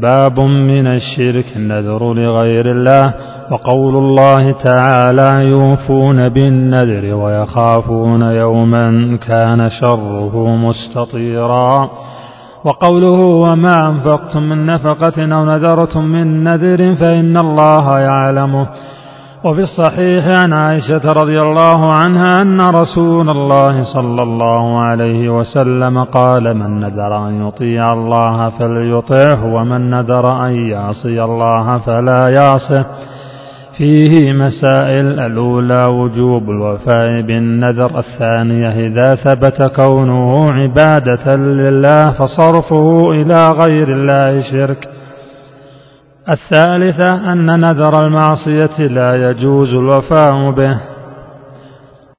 [0.00, 3.14] باب من الشرك النذر لغير الله
[3.50, 11.90] وقول الله تعالى يوفون بالنذر ويخافون يوما كان شره مستطيرا.
[12.64, 18.68] وقوله وما أنفقتم من نفقة أو نذرتم من نذر فإن الله يعلمه.
[19.44, 26.54] وفي الصحيح عن عائشة رضي الله عنها أن رسول الله صلى الله عليه وسلم قال
[26.54, 32.84] من نذر أن يطيع الله فليطعه ومن نذر أن يعصي الله فلا يعصه.
[33.78, 43.88] فيه مسائل الأولى وجوب الوفاء بالنذر الثانية إذا ثبت كونه عبادة لله فصرفه إلى غير
[43.88, 44.95] الله شرك.
[46.28, 50.95] الثالثة أن نذر المعصية لا يجوز الوفاء به.